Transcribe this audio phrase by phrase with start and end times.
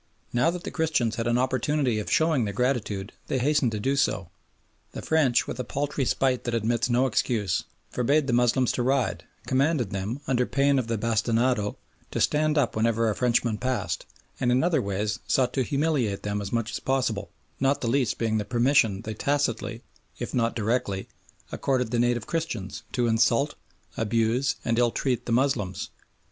[0.33, 3.95] Now that the Christians had an opportunity of showing their gratitude they hastened to do
[3.95, 4.31] so.
[4.93, 9.25] The French, with a paltry spite that admits no excuse, forbade the Moslems to ride,
[9.45, 11.75] commanded them, under pain of the bastinado,
[12.09, 14.07] to stand up whenever a Frenchman passed,
[14.39, 17.29] and in other ways sought to humiliate them as much as possible,
[17.59, 19.83] not the least being the permission they tacitly,
[20.17, 21.09] if not directly,
[21.51, 23.53] accorded the native Christians to insult,
[23.95, 25.91] abuse, and ill treat the Moslems.